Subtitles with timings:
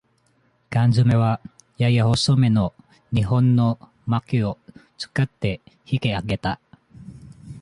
[0.71, 1.39] かん詰めは、
[1.77, 2.73] やや細めの
[3.11, 3.77] 二本の
[4.07, 4.57] まきを
[4.97, 6.59] 使って引きあげた。